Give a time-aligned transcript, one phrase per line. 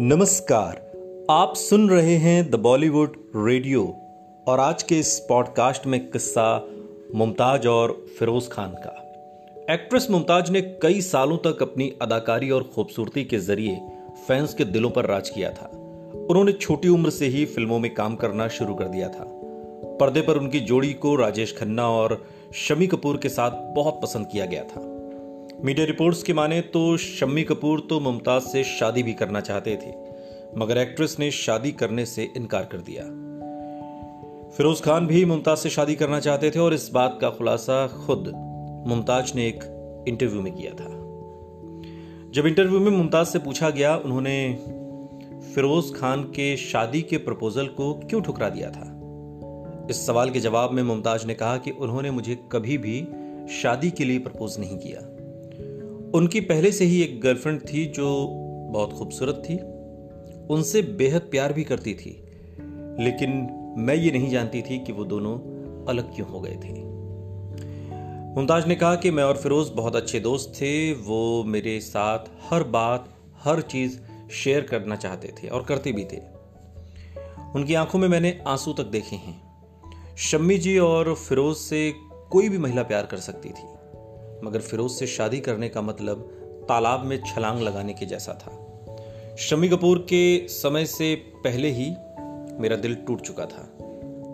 [0.00, 0.92] नमस्कार,
[1.30, 3.96] आप सुन रहे हैं द बॉलीवुड रेडियो
[4.46, 6.66] और आज के इस पॉडकास्ट में किस्सा
[7.14, 9.12] मुमताज़ और फिरोज खान का।
[9.74, 13.80] एक्ट्रेस मुमताज़ ने कई सालों तक अपनी अदाकारी और खूबसूरती के ज़रिए
[14.28, 15.66] फैंस के दिलों पर राज किया था।
[16.30, 19.24] उन्होंने छोटी उम्र से ही फ़िल्मों में काम करना शुरू कर दिया था।
[20.00, 22.24] पर्दे पर उनकी जोड़ी को राजेश खन्ना और
[22.54, 25.01] शमी कपूर के साथ बहुत पसंद किया गया था।
[25.60, 29.90] मीडिया रिपोर्ट्स की माने तो शम्मी कपूर तो मुमताज़ से शादी भी करना चाहते थे,
[30.58, 33.02] मगर एक्ट्रेस ने शादी करने से इनकार कर दिया।
[34.56, 38.32] फिरोज खान भी मुमताज़ से शादी करना चाहते थे और इस बात का खुलासा खुद
[38.86, 40.90] मुमताज़ ने एक इंटरव्यू में किया था।
[42.30, 44.54] जब इंटरव्यू में मुमताज़ से पूछा गया, उन्होंने
[45.54, 48.88] फिरोज खान के शादी के प्रपोजल को क्यों ठुकरा दिया था?
[49.90, 53.00] इस सवाल के जवाब में मुमताज़ ने कहा कि उन्होंने मुझे कभी भी
[53.62, 55.11] शादी के लिए प्रपोज नहीं किया।
[56.14, 58.28] उनकी पहले से ही एक गर्लफ्रेंड थी जो
[58.70, 59.54] बहुत खूबसूरत थी।
[60.54, 62.24] उनसे बेहद प्यार भी करती थी।
[63.04, 63.30] लेकिन
[63.78, 65.34] मैं ये नहीं जानती थी कि वो दोनों
[65.86, 66.72] अलग क्यों हो गए थे।
[68.36, 72.18] मुमताज़ ने कहा कि मैं और फिरोज बहुत अच्छे दोस्त थे। वो मेरे साथ
[72.50, 76.20] हर बात, हर चीज़ शेयर करना चाहते थे और करते भी थे।
[77.54, 79.42] उनकी आँखों में मैंने आँसू तक देखे हैं।
[80.16, 81.94] शम्मी जी और फिरोज से
[82.30, 83.81] कोई भी महिला प्यार कर सकती थी।
[84.44, 88.68] मगर फिरोज से शादी करने का मतलब तालाब में छलांग लगाने के जैसा था।
[89.36, 91.90] शमी कपूर के समय से पहले ही
[92.60, 93.76] मेरा दिल टूट चुका था।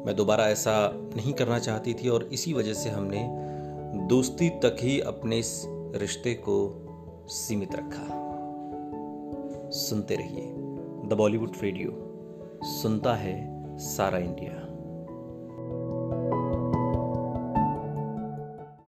[0.07, 3.29] मैं दोबारा ऐसा नहीं करना चाहती थी और इसी वजह से हमने
[4.09, 5.63] दोस्ती तक ही अपने इस
[5.95, 6.85] रिश्ते को
[7.29, 8.25] सीमित रखा।
[9.71, 10.45] सुनते रहिए
[11.09, 12.05] द बॉलीवुड रेडियो।
[12.65, 14.68] सुनता है सारा इंडिया।